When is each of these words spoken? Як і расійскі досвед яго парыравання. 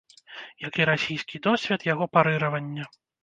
Як 0.67 0.79
і 0.81 0.87
расійскі 0.89 1.41
досвед 1.47 1.85
яго 1.91 2.09
парыравання. 2.19 2.89